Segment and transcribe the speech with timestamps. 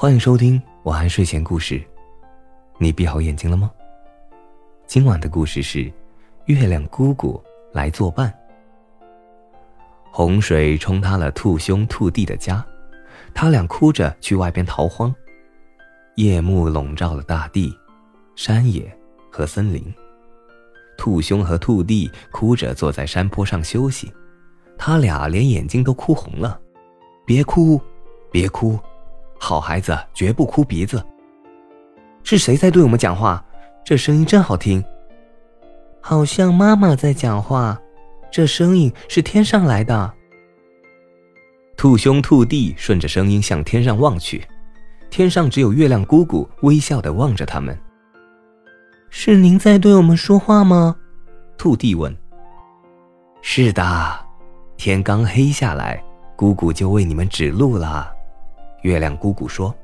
[0.00, 1.82] 欢迎收听晚安睡前故事。
[2.78, 3.68] 你闭好眼睛了吗？
[4.86, 5.92] 今晚的故事是
[6.44, 8.32] 月亮姑姑来作伴。
[10.12, 12.64] 洪水冲塌了兔兄兔弟的家，
[13.34, 15.12] 他俩哭着去外边逃荒。
[16.14, 17.76] 夜幕笼罩了大地、
[18.36, 18.96] 山野
[19.32, 19.82] 和森林。
[20.96, 24.12] 兔兄和兔弟哭着坐在山坡上休息，
[24.78, 26.60] 他俩连眼睛都哭红了。
[27.26, 27.80] 别哭，
[28.30, 28.78] 别哭，
[29.38, 31.02] 好孩子绝不哭鼻子。
[32.22, 33.42] 是谁在对我们讲话？
[33.84, 34.84] 这声音真好听，
[36.02, 37.80] 好像妈妈在讲话。
[38.30, 40.12] 这声音是天上来的。
[41.74, 44.44] 兔兄兔弟顺着声音向天上望去，
[45.08, 47.78] 天上只有月亮姑姑微笑的望着他们。
[49.08, 50.94] 是您在对我们说话吗？
[51.56, 52.14] 兔弟问。
[53.40, 54.26] 是的，
[54.76, 56.04] 天刚黑下来，
[56.36, 58.12] 姑姑就为你们指路了。
[58.82, 59.74] 月亮姑姑说。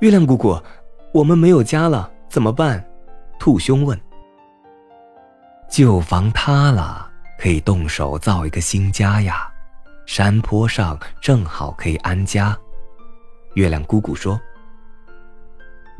[0.00, 0.60] 月亮姑姑，
[1.12, 2.84] 我们没有家了，怎么办？
[3.38, 3.98] 兔兄问。
[5.68, 9.50] 旧房塌了，可以动手造一个新家呀。
[10.06, 12.56] 山坡上正好可以安家。
[13.54, 14.38] 月亮姑姑说。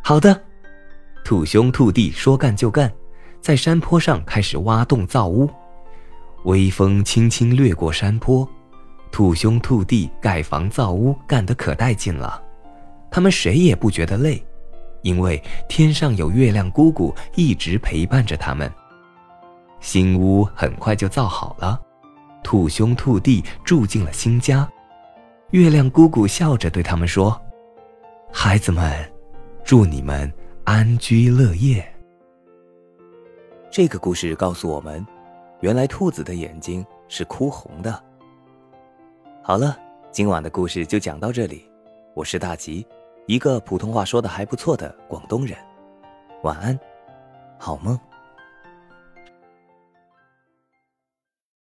[0.02, 0.38] 好的。
[1.24, 2.92] 兔兄兔弟说干就干，
[3.40, 5.48] 在山坡上开始挖洞造屋。
[6.44, 8.46] 微风轻轻掠过山坡，
[9.14, 12.42] 兔兄兔弟盖房造屋干得可带劲了。
[13.12, 14.44] 他们谁也不觉得累，
[15.02, 18.68] 因为天上有月亮姑姑一直陪伴着他们。
[19.78, 21.80] 新屋很快就造好了，
[22.42, 24.68] 兔兄兔弟住进了新家。
[25.52, 27.40] 月亮姑姑笑着对他们说
[28.34, 28.92] ：“孩子们，
[29.62, 30.28] 祝你们。”
[30.64, 31.86] 安居乐业。
[33.70, 35.06] 这个故事告诉我们，
[35.60, 38.02] 原来兔子的眼睛是哭红的。
[39.46, 39.76] 好了，
[40.10, 41.70] 今晚的故事就讲到这里。
[42.14, 42.86] 我是大吉，
[43.26, 45.54] 一个普通话说的还不错的广东人。
[46.44, 46.80] 晚安，
[47.58, 48.00] 好梦。